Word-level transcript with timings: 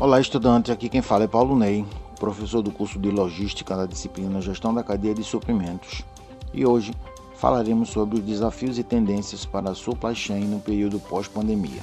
Olá, 0.00 0.18
estudante. 0.18 0.72
Aqui 0.72 0.88
quem 0.88 1.02
fala 1.02 1.24
é 1.24 1.28
Paulo 1.28 1.54
Ney, 1.54 1.84
professor 2.18 2.62
do 2.62 2.72
curso 2.72 2.98
de 2.98 3.10
Logística 3.10 3.76
da 3.76 3.84
disciplina 3.84 4.40
Gestão 4.40 4.72
da 4.72 4.82
Cadeia 4.82 5.14
de 5.14 5.22
Suprimentos. 5.22 6.02
E 6.54 6.64
hoje 6.64 6.94
falaremos 7.36 7.90
sobre 7.90 8.18
os 8.18 8.24
desafios 8.24 8.78
e 8.78 8.82
tendências 8.82 9.44
para 9.44 9.70
a 9.70 9.74
supply 9.74 10.14
chain 10.14 10.46
no 10.46 10.58
período 10.58 10.98
pós-pandemia. 11.00 11.82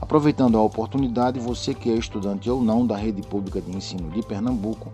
Aproveitando 0.00 0.58
a 0.58 0.62
oportunidade, 0.62 1.38
você 1.38 1.72
que 1.72 1.88
é 1.88 1.94
estudante 1.94 2.50
ou 2.50 2.60
não 2.60 2.84
da 2.84 2.96
rede 2.96 3.22
pública 3.22 3.60
de 3.60 3.70
ensino 3.70 4.10
de 4.10 4.20
Pernambuco, 4.24 4.92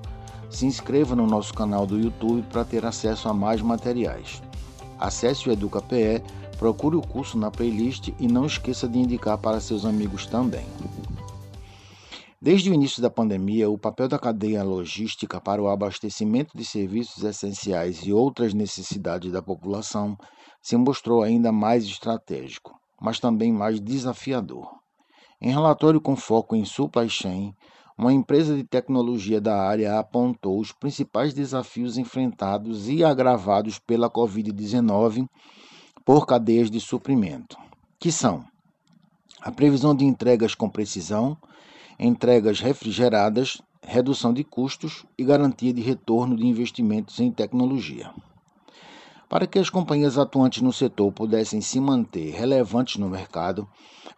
se 0.50 0.66
inscreva 0.66 1.16
no 1.16 1.26
nosso 1.26 1.54
canal 1.54 1.86
do 1.86 1.98
YouTube 1.98 2.44
para 2.52 2.62
ter 2.62 2.84
acesso 2.84 3.26
a 3.26 3.32
mais 3.32 3.62
materiais. 3.62 4.42
Acesse 4.98 5.48
o 5.48 5.52
EducaPE, 5.52 6.22
procure 6.58 6.94
o 6.94 7.00
curso 7.00 7.38
na 7.38 7.50
playlist 7.50 8.10
e 8.20 8.28
não 8.28 8.44
esqueça 8.44 8.86
de 8.86 8.98
indicar 8.98 9.38
para 9.38 9.60
seus 9.60 9.86
amigos 9.86 10.26
também. 10.26 10.66
Desde 12.44 12.70
o 12.70 12.74
início 12.74 13.00
da 13.00 13.08
pandemia, 13.08 13.70
o 13.70 13.78
papel 13.78 14.08
da 14.08 14.18
cadeia 14.18 14.64
logística 14.64 15.40
para 15.40 15.62
o 15.62 15.68
abastecimento 15.68 16.58
de 16.58 16.64
serviços 16.64 17.22
essenciais 17.22 17.98
e 18.04 18.12
outras 18.12 18.52
necessidades 18.52 19.30
da 19.30 19.40
população 19.40 20.18
se 20.60 20.76
mostrou 20.76 21.22
ainda 21.22 21.52
mais 21.52 21.84
estratégico, 21.84 22.72
mas 23.00 23.20
também 23.20 23.52
mais 23.52 23.80
desafiador. 23.80 24.68
Em 25.40 25.52
relatório 25.52 26.00
com 26.00 26.16
foco 26.16 26.56
em 26.56 26.64
supply 26.64 27.08
chain, 27.08 27.54
uma 27.96 28.12
empresa 28.12 28.56
de 28.56 28.64
tecnologia 28.64 29.40
da 29.40 29.62
área 29.62 30.00
apontou 30.00 30.58
os 30.58 30.72
principais 30.72 31.32
desafios 31.32 31.96
enfrentados 31.96 32.88
e 32.88 33.04
agravados 33.04 33.78
pela 33.78 34.10
Covid-19 34.10 35.28
por 36.04 36.26
cadeias 36.26 36.68
de 36.68 36.80
suprimento, 36.80 37.56
que 38.00 38.10
são 38.10 38.44
a 39.40 39.52
previsão 39.52 39.94
de 39.94 40.04
entregas 40.04 40.56
com 40.56 40.68
precisão, 40.68 41.36
entregas 41.98 42.60
refrigeradas, 42.60 43.60
redução 43.82 44.32
de 44.32 44.44
custos 44.44 45.04
e 45.18 45.24
garantia 45.24 45.72
de 45.72 45.80
retorno 45.80 46.36
de 46.36 46.46
investimentos 46.46 47.18
em 47.20 47.30
tecnologia. 47.30 48.10
Para 49.28 49.46
que 49.46 49.58
as 49.58 49.70
companhias 49.70 50.18
atuantes 50.18 50.62
no 50.62 50.72
setor 50.72 51.10
pudessem 51.10 51.60
se 51.60 51.80
manter 51.80 52.32
relevantes 52.32 52.96
no 52.96 53.08
mercado, 53.08 53.66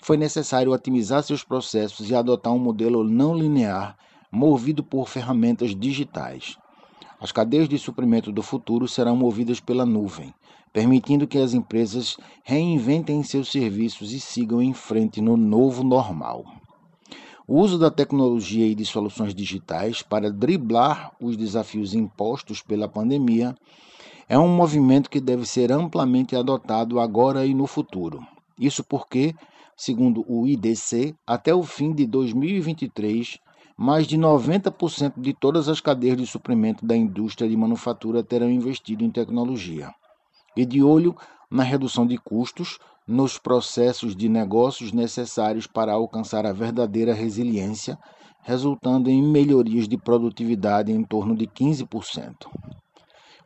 foi 0.01 0.17
necessário 0.17 0.73
otimizar 0.73 1.23
seus 1.23 1.45
processos 1.45 2.11
e 2.11 2.15
adotar 2.15 2.53
um 2.53 2.59
modelo 2.59 3.05
não 3.05 3.35
linear 3.35 3.97
movido 4.31 4.83
por 4.83 5.09
ferramentas 5.09 5.75
digitais. 5.75 6.59
As 7.21 7.31
cadeias 7.31 7.69
de 7.69 7.79
suprimento 7.79 8.33
do 8.33 8.43
futuro 8.43 8.89
serão 8.89 9.17
movidas 9.17 9.61
pela 9.61 9.87
nuvem, 9.87 10.35
permitindo 10.73 11.27
que 11.27 11.39
as 11.39 11.55
empresas 11.55 12.17
reinventem 12.43 13.23
seus 13.23 13.51
serviços 13.51 14.13
e 14.13 14.19
sigam 14.19 14.61
em 14.61 14.75
frente 14.75 15.21
no 15.21 15.37
novo 15.37 15.85
normal. 15.85 16.45
O 17.47 17.61
uso 17.61 17.79
da 17.79 17.91
tecnologia 17.91 18.67
e 18.67 18.75
de 18.75 18.87
soluções 18.87 19.35
digitais 19.35 20.03
para 20.03 20.33
driblar 20.33 21.13
os 21.21 21.37
desafios 21.37 21.93
impostos 21.93 22.63
pela 22.63 22.89
pandemia 22.89 23.55
é 24.27 24.39
um 24.39 24.49
movimento 24.49 25.11
que 25.11 25.21
deve 25.21 25.45
ser 25.45 25.71
amplamente 25.71 26.35
adotado 26.35 26.99
agora 26.99 27.45
e 27.45 27.53
no 27.53 27.67
futuro. 27.67 28.27
Isso 28.59 28.83
porque, 28.83 29.35
segundo 29.77 30.25
o 30.27 30.47
IDC, 30.47 31.15
até 31.27 31.55
o 31.55 31.63
fim 31.63 31.93
de 31.93 32.07
2023, 32.07 33.39
mais 33.77 34.07
de 34.07 34.17
90% 34.17 35.21
de 35.21 35.35
todas 35.35 35.69
as 35.69 35.83
cadeias 35.83 36.17
de 36.17 36.27
suprimento 36.27 36.87
da 36.87 36.97
indústria 36.97 37.47
de 37.47 37.57
manufatura 37.57 38.23
terão 38.23 38.51
investido 38.51 39.05
em 39.05 39.11
tecnologia. 39.11 39.93
E 40.57 40.65
de 40.65 40.83
olho 40.83 41.15
na 41.55 41.63
redução 41.63 42.05
de 42.05 42.19
custos, 42.19 42.81
nos 43.07 43.39
processos 43.39 44.17
de 44.17 44.29
negócios 44.29 44.91
necessários 44.91 45.69
para 45.69 45.93
alcançar 45.93 46.45
a 46.45 46.53
verdadeira 46.53 47.15
resiliência, 47.15 47.97
resultando 48.43 49.09
em 49.09 49.23
melhorias 49.23 49.87
de 49.87 49.97
produtividade 49.97 50.91
em 50.91 51.05
torno 51.05 51.37
de 51.37 51.47
15%. 51.47 52.49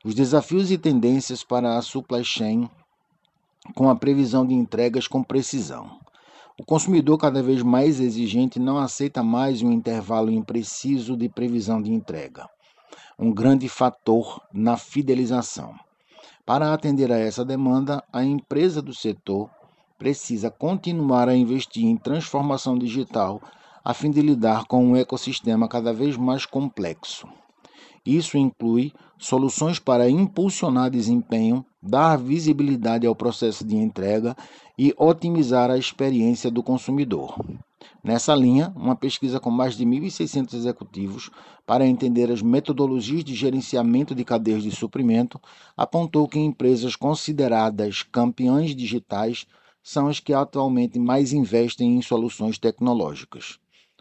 Os 0.03 0.15
desafios 0.15 0.71
e 0.71 0.79
tendências 0.79 1.45
para 1.45 1.77
a 1.77 1.83
supply 1.83 2.25
chain 2.25 2.71
com 3.75 3.91
a 3.91 3.95
previsão 3.95 4.47
de 4.47 4.55
entregas 4.55 5.07
com 5.07 5.23
precisão. 5.23 6.01
O 6.59 6.65
consumidor 6.65 7.19
cada 7.19 7.43
vez 7.43 7.63
mais 7.63 8.01
exigente 8.01 8.59
não 8.59 8.79
aceita 8.79 9.23
mais 9.23 9.61
um 9.61 9.71
intervalo 9.71 10.31
impreciso 10.31 11.15
de 11.15 11.29
previsão 11.29 11.83
de 11.83 11.93
entrega, 11.93 12.49
um 13.19 13.31
grande 13.31 13.69
fator 13.69 14.41
na 14.51 14.79
fidelização. 14.79 15.75
Para 16.49 16.73
atender 16.73 17.13
a 17.13 17.19
essa 17.19 17.45
demanda, 17.45 18.03
a 18.11 18.25
empresa 18.25 18.81
do 18.81 18.95
setor 18.95 19.51
precisa 19.99 20.51
continuar 20.51 21.29
a 21.29 21.37
investir 21.37 21.85
em 21.85 21.95
transformação 21.95 22.79
digital 22.79 23.43
a 23.85 23.93
fim 23.93 24.11
de 24.11 24.23
lidar 24.23 24.65
com 24.65 24.83
um 24.83 24.97
ecossistema 24.97 25.69
cada 25.69 25.93
vez 25.93 26.17
mais 26.17 26.47
complexo. 26.47 27.29
Isso 28.03 28.39
inclui 28.39 28.95
soluções 29.19 29.79
para 29.79 30.09
impulsionar 30.09 30.89
desempenho, 30.89 31.63
dar 31.83 32.17
visibilidade 32.17 33.07
ao 33.07 33.15
processo 33.15 33.63
de 33.63 33.77
entrega 33.77 34.35
e 34.79 34.95
otimizar 34.97 35.71
a 35.71 35.77
experiência 35.77 36.51
do 36.51 36.63
consumidor. 36.63 37.37
Nessa 38.03 38.35
linha, 38.35 38.73
uma 38.75 38.97
pesquisa 38.97 39.39
com 39.39 39.51
mais 39.51 39.77
de 39.77 39.85
1.600 39.85 40.55
executivos 40.55 41.31
para 41.67 41.87
entender 41.87 42.31
as 42.31 42.43
metodologias 42.43 43.25
de 43.25 43.35
gerenciamento 43.35 44.15
de 44.15 44.25
cadeias 44.25 44.63
de 44.63 44.71
suprimento 44.71 45.41
apontou 45.77 46.27
que 46.27 46.39
empresas 46.39 46.97
consideradas 46.97 48.03
campeãs 48.03 48.75
digitais 48.75 49.47
são 49.83 50.09
as 50.09 50.21
que 50.21 50.33
atualmente 50.33 50.99
mais 50.99 51.33
investem 51.33 51.97
em 51.97 52.03
soluções 52.03 52.59
tecnológicas. 52.59 53.59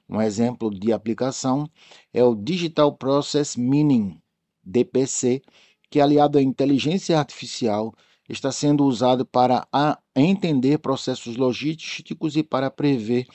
Um 0.10 0.22
exemplo 0.22 0.70
de 0.70 0.94
aplicação 0.94 1.70
é 2.14 2.24
o 2.24 2.36
Digital 2.36 2.94
Process 2.96 3.56
Mining, 3.56 4.20
DPC, 4.64 5.42
que 5.90 6.00
aliado 6.00 6.38
à 6.38 6.42
inteligência 6.42 7.18
artificial 7.20 7.94
está 8.30 8.52
sendo 8.52 8.84
usado 8.86 9.26
para 9.26 9.68
entender 10.16 10.80
processos 10.80 11.36
logísticos 11.38 12.36
e 12.36 12.44
para 12.44 12.70
prever 12.70 13.28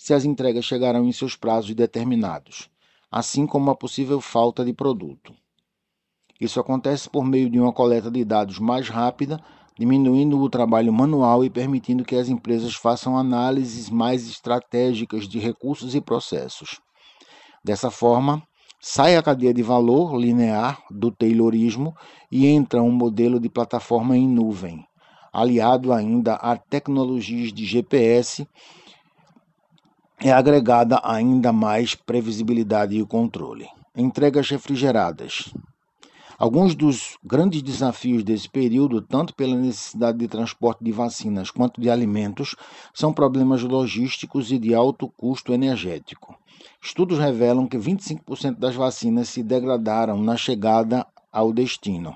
se 0.00 0.14
as 0.14 0.24
entregas 0.24 0.64
chegarão 0.64 1.04
em 1.04 1.12
seus 1.12 1.36
prazos 1.36 1.74
determinados, 1.74 2.70
assim 3.12 3.46
como 3.46 3.70
a 3.70 3.76
possível 3.76 4.18
falta 4.18 4.64
de 4.64 4.72
produto. 4.72 5.34
Isso 6.40 6.58
acontece 6.58 7.10
por 7.10 7.22
meio 7.22 7.50
de 7.50 7.60
uma 7.60 7.70
coleta 7.70 8.10
de 8.10 8.24
dados 8.24 8.58
mais 8.58 8.88
rápida, 8.88 9.38
diminuindo 9.78 10.40
o 10.40 10.48
trabalho 10.48 10.90
manual 10.90 11.44
e 11.44 11.50
permitindo 11.50 12.02
que 12.02 12.16
as 12.16 12.30
empresas 12.30 12.74
façam 12.74 13.14
análises 13.14 13.90
mais 13.90 14.26
estratégicas 14.26 15.28
de 15.28 15.38
recursos 15.38 15.94
e 15.94 16.00
processos. 16.00 16.80
Dessa 17.62 17.90
forma, 17.90 18.42
sai 18.80 19.16
a 19.16 19.22
cadeia 19.22 19.52
de 19.52 19.62
valor 19.62 20.16
linear 20.16 20.82
do 20.90 21.10
Taylorismo 21.10 21.94
e 22.32 22.46
entra 22.46 22.82
um 22.82 22.90
modelo 22.90 23.38
de 23.38 23.50
plataforma 23.50 24.16
em 24.16 24.26
nuvem, 24.26 24.82
aliado 25.30 25.92
ainda 25.92 26.36
a 26.36 26.56
tecnologias 26.56 27.52
de 27.52 27.66
GPS 27.66 28.48
é 30.22 30.30
agregada 30.30 31.00
ainda 31.02 31.50
mais 31.50 31.94
previsibilidade 31.94 32.98
e 32.98 33.04
controle. 33.06 33.66
Entregas 33.96 34.50
refrigeradas. 34.50 35.50
Alguns 36.38 36.74
dos 36.74 37.16
grandes 37.24 37.62
desafios 37.62 38.22
desse 38.22 38.48
período, 38.48 39.00
tanto 39.00 39.34
pela 39.34 39.56
necessidade 39.56 40.18
de 40.18 40.28
transporte 40.28 40.84
de 40.84 40.92
vacinas 40.92 41.50
quanto 41.50 41.80
de 41.80 41.90
alimentos, 41.90 42.54
são 42.94 43.12
problemas 43.12 43.62
logísticos 43.62 44.52
e 44.52 44.58
de 44.58 44.74
alto 44.74 45.08
custo 45.08 45.52
energético. 45.52 46.34
Estudos 46.82 47.18
revelam 47.18 47.66
que 47.66 47.78
25% 47.78 48.58
das 48.58 48.74
vacinas 48.74 49.28
se 49.28 49.42
degradaram 49.42 50.22
na 50.22 50.36
chegada 50.36 51.06
ao 51.32 51.52
destino, 51.52 52.14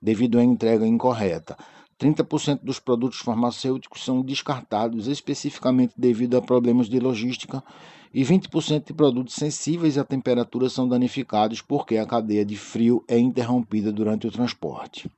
devido 0.00 0.38
à 0.38 0.44
entrega 0.44 0.86
incorreta, 0.86 1.56
30% 1.98 2.60
dos 2.62 2.78
produtos 2.78 3.18
farmacêuticos 3.18 4.04
são 4.04 4.22
descartados 4.22 5.08
especificamente 5.08 5.94
devido 5.96 6.36
a 6.36 6.42
problemas 6.42 6.88
de 6.88 7.00
logística 7.00 7.62
e 8.14 8.24
20% 8.24 8.86
de 8.86 8.92
produtos 8.92 9.34
sensíveis 9.34 9.98
à 9.98 10.04
temperatura 10.04 10.68
são 10.68 10.88
danificados 10.88 11.60
porque 11.60 11.96
a 11.96 12.06
cadeia 12.06 12.44
de 12.44 12.56
frio 12.56 13.04
é 13.08 13.18
interrompida 13.18 13.92
durante 13.92 14.26
o 14.26 14.30
transporte. 14.30 15.10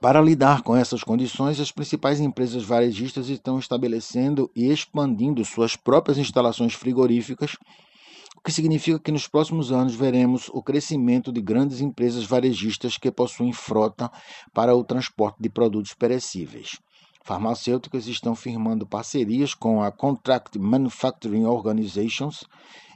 Para 0.00 0.20
lidar 0.20 0.62
com 0.62 0.74
essas 0.74 1.04
condições, 1.04 1.60
as 1.60 1.70
principais 1.70 2.20
empresas 2.20 2.64
varejistas 2.64 3.28
estão 3.28 3.58
estabelecendo 3.58 4.50
e 4.54 4.70
expandindo 4.70 5.44
suas 5.44 5.76
próprias 5.76 6.18
instalações 6.18 6.74
frigoríficas 6.74 7.56
o 8.42 8.44
que 8.44 8.50
significa 8.50 8.98
que 8.98 9.12
nos 9.12 9.28
próximos 9.28 9.70
anos 9.70 9.94
veremos 9.94 10.50
o 10.52 10.60
crescimento 10.60 11.30
de 11.30 11.40
grandes 11.40 11.80
empresas 11.80 12.24
varejistas 12.24 12.98
que 12.98 13.08
possuem 13.08 13.52
frota 13.52 14.10
para 14.52 14.74
o 14.74 14.82
transporte 14.82 15.36
de 15.40 15.48
produtos 15.48 15.94
perecíveis. 15.94 16.80
Farmacêuticas 17.22 18.08
estão 18.08 18.34
firmando 18.34 18.84
parcerias 18.84 19.54
com 19.54 19.80
a 19.80 19.92
Contract 19.92 20.58
Manufacturing 20.58 21.44
Organizations 21.44 22.42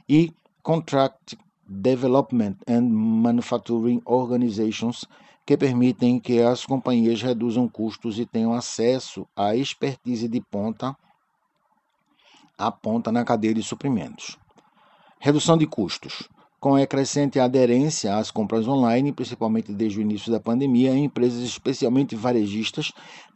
e 0.09 0.33
Contract 0.61 1.37
Development 1.65 2.57
and 2.67 2.89
Manufacturing 2.89 4.01
Organizations, 4.03 5.05
que 5.45 5.55
permitem 5.55 6.19
que 6.19 6.41
as 6.41 6.65
companhias 6.65 7.21
reduzam 7.21 7.69
custos 7.69 8.19
e 8.19 8.25
tenham 8.25 8.51
acesso 8.51 9.25
à 9.33 9.55
expertise 9.55 10.27
de 10.27 10.41
ponta 10.41 10.93
a 12.57 12.69
ponta 12.69 13.13
na 13.13 13.23
cadeia 13.23 13.53
de 13.53 13.63
suprimentos. 13.63 14.37
Redução 15.19 15.57
de 15.57 15.65
custos. 15.65 16.29
Com 16.59 16.75
a 16.75 16.85
crescente 16.85 17.39
aderência 17.39 18.15
às 18.15 18.29
compras 18.29 18.67
online, 18.67 19.11
principalmente 19.11 19.73
desde 19.73 19.97
o 19.97 20.01
início 20.01 20.31
da 20.31 20.39
pandemia, 20.39 20.95
empresas, 20.95 21.41
especialmente 21.41 22.15
varejistas, 22.15 22.91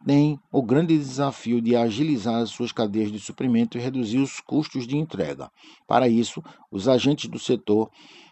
têm 0.05 0.39
o 0.51 0.61
grande 0.61 0.95
desafio 0.95 1.59
de 1.59 1.75
agilizar 1.75 2.35
as 2.35 2.51
suas 2.51 2.71
cadeias 2.71 3.11
de 3.11 3.19
suprimento 3.19 3.77
e 3.77 3.81
reduzir 3.81 4.19
os 4.19 4.39
custos 4.39 4.85
de 4.85 4.95
entrega. 4.95 5.49
Para 5.87 6.07
isso, 6.07 6.43
os 6.71 6.87
agentes 6.87 7.27
do 7.27 7.39
setor 7.39 7.89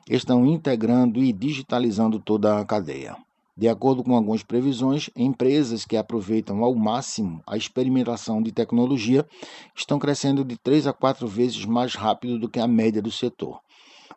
estão 0.08 0.46
integrando 0.46 1.24
e 1.24 1.34
digitalizando 1.34 2.20
toda 2.20 2.60
a 2.60 2.66
cadeia. 2.66 3.18
De 3.60 3.68
acordo 3.68 4.06
com 4.06 4.16
algumas 4.16 4.42
previsões, 4.42 5.10
empresas 5.14 5.84
que 5.84 5.98
aproveitam 5.98 6.64
ao 6.64 6.74
máximo 6.74 7.44
a 7.46 7.58
experimentação 7.58 8.42
de 8.42 8.54
tecnologia 8.54 9.28
estão 9.76 10.00
crescendo 10.00 10.46
de 10.46 10.56
3 10.56 10.88
a 10.88 10.94
4 10.94 11.28
vezes 11.28 11.66
mais 11.66 11.94
rápido 11.94 12.40
do 12.40 12.48
que 12.48 12.58
a 12.58 12.66
média 12.66 13.02
do 13.02 13.12
setor. 13.12 13.60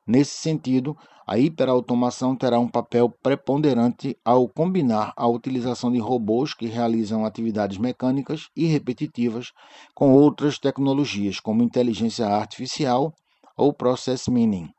Nesse 0.07 0.37
sentido, 0.37 0.97
a 1.27 1.41
hiperautomação 1.41 2.37
terá 2.37 2.61
um 2.61 2.69
papel 2.69 3.11
preponderante 3.21 4.17
ao 4.25 4.47
combinar 4.49 5.13
a 5.17 5.27
utilização 5.27 5.91
de 5.91 5.99
robôs 5.99 6.55
que 6.55 6.67
realizam 6.67 7.25
atividades 7.25 7.79
mecânicas 7.79 8.49
e 8.57 8.67
repetitivas 8.67 9.51
com 9.93 10.13
outras 10.13 10.57
tecnologias, 10.57 11.41
como 11.41 11.65
inteligência 11.65 12.29
artificial 12.29 13.13
ou 13.57 13.73
process 13.73 14.29
mining, 14.29 14.71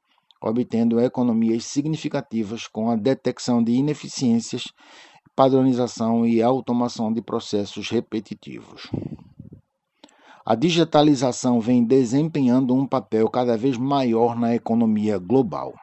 obtendo 0.43 0.99
economias 0.99 1.63
significativas 1.65 2.67
com 2.67 2.89
a 2.89 2.97
detecção 2.97 3.63
de 3.63 3.71
ineficiências, 3.71 4.65
padronização 5.33 6.25
e 6.25 6.41
automação 6.41 7.11
de 7.13 7.21
processos 7.21 7.89
repetitivos. 7.89 8.89
A 10.45 10.55
digitalização 10.55 11.61
vem 11.61 11.85
desempenhando 11.85 12.75
um 12.75 12.85
papel 12.85 13.29
cada 13.29 13.55
vez 13.55 13.77
maior 13.77 14.37
na 14.37 14.53
economia 14.53 15.17
global. 15.17 15.73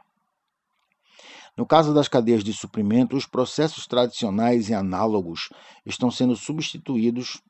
No 1.56 1.64
caso 1.64 1.94
das 1.94 2.08
cadeias 2.08 2.44
de 2.44 2.52
suprimento, 2.52 3.16
os 3.16 3.26
processos 3.26 3.86
tradicionais 3.86 4.68
e 4.68 4.74
análogos 4.74 5.48
estão 5.86 6.10
sendo 6.10 6.36
substituídos 6.36 7.42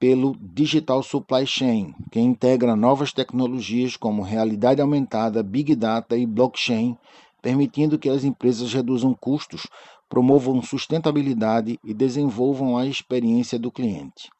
pelo 0.00 0.34
Digital 0.40 1.02
Supply 1.02 1.46
Chain, 1.46 1.94
que 2.10 2.18
integra 2.18 2.74
novas 2.74 3.12
tecnologias 3.12 3.96
como 3.96 4.22
realidade 4.22 4.80
aumentada, 4.80 5.42
Big 5.42 5.76
Data 5.76 6.16
e 6.16 6.24
blockchain, 6.24 6.96
permitindo 7.42 7.98
que 7.98 8.08
as 8.08 8.24
empresas 8.24 8.72
reduzam 8.72 9.14
custos, 9.14 9.66
promovam 10.08 10.62
sustentabilidade 10.62 11.78
e 11.84 11.92
desenvolvam 11.92 12.78
a 12.78 12.86
experiência 12.86 13.58
do 13.58 13.70
cliente. 13.70 14.30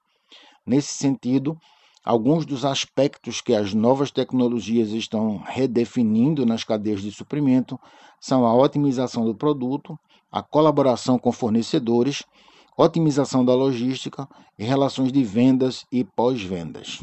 Nesse 0.66 0.94
sentido, 0.94 1.56
Alguns 2.02 2.46
dos 2.46 2.64
aspectos 2.64 3.42
que 3.42 3.54
as 3.54 3.74
novas 3.74 4.10
tecnologias 4.10 4.88
estão 4.88 5.36
redefinindo 5.36 6.46
nas 6.46 6.64
cadeias 6.64 7.02
de 7.02 7.12
suprimento 7.12 7.78
são 8.18 8.46
a 8.46 8.54
otimização 8.54 9.22
do 9.22 9.34
produto, 9.34 9.98
a 10.32 10.42
colaboração 10.42 11.18
com 11.18 11.30
fornecedores, 11.30 12.24
otimização 12.76 13.44
da 13.44 13.54
logística 13.54 14.28
e 14.58 14.64
relações 14.64 15.12
de 15.12 15.22
vendas 15.22 15.84
e 15.90 16.04
pós-vendas. 16.04 17.02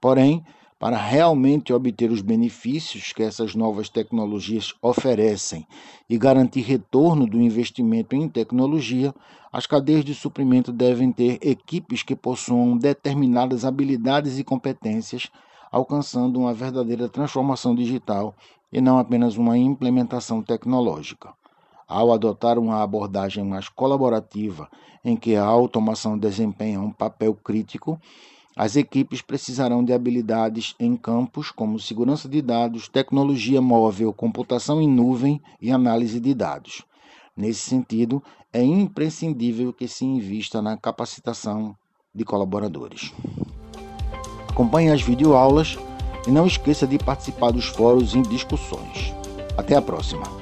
Porém, 0.00 0.44
para 0.80 0.96
realmente 0.96 1.74
obter 1.74 2.10
os 2.10 2.22
benefícios 2.22 3.12
que 3.12 3.22
essas 3.22 3.54
novas 3.54 3.90
tecnologias 3.90 4.72
oferecem 4.80 5.66
e 6.08 6.16
garantir 6.16 6.62
retorno 6.62 7.26
do 7.26 7.38
investimento 7.38 8.16
em 8.16 8.26
tecnologia, 8.26 9.14
as 9.52 9.66
cadeias 9.66 10.02
de 10.04 10.14
suprimento 10.14 10.72
devem 10.72 11.12
ter 11.12 11.38
equipes 11.42 12.02
que 12.02 12.16
possuam 12.16 12.78
determinadas 12.78 13.66
habilidades 13.66 14.38
e 14.38 14.44
competências, 14.44 15.28
alcançando 15.70 16.40
uma 16.40 16.54
verdadeira 16.54 17.10
transformação 17.10 17.74
digital 17.74 18.34
e 18.72 18.80
não 18.80 18.98
apenas 18.98 19.36
uma 19.36 19.58
implementação 19.58 20.42
tecnológica. 20.42 21.34
Ao 21.90 22.12
adotar 22.12 22.56
uma 22.56 22.84
abordagem 22.84 23.42
mais 23.42 23.68
colaborativa, 23.68 24.68
em 25.04 25.16
que 25.16 25.34
a 25.34 25.44
automação 25.44 26.16
desempenha 26.16 26.80
um 26.80 26.92
papel 26.92 27.34
crítico, 27.34 28.00
as 28.56 28.76
equipes 28.76 29.20
precisarão 29.20 29.84
de 29.84 29.92
habilidades 29.92 30.76
em 30.78 30.94
campos 30.96 31.50
como 31.50 31.80
segurança 31.80 32.28
de 32.28 32.40
dados, 32.40 32.86
tecnologia 32.86 33.60
móvel, 33.60 34.12
computação 34.12 34.80
em 34.80 34.88
nuvem 34.88 35.42
e 35.60 35.72
análise 35.72 36.20
de 36.20 36.32
dados. 36.32 36.84
Nesse 37.36 37.68
sentido, 37.68 38.22
é 38.52 38.62
imprescindível 38.62 39.72
que 39.72 39.88
se 39.88 40.04
invista 40.04 40.62
na 40.62 40.76
capacitação 40.76 41.74
de 42.14 42.24
colaboradores. 42.24 43.12
Acompanhe 44.48 44.90
as 44.90 45.02
videoaulas 45.02 45.76
e 46.24 46.30
não 46.30 46.46
esqueça 46.46 46.86
de 46.86 46.98
participar 46.98 47.50
dos 47.50 47.66
fóruns 47.66 48.14
e 48.14 48.22
discussões. 48.22 49.12
Até 49.56 49.74
a 49.74 49.82
próxima! 49.82 50.39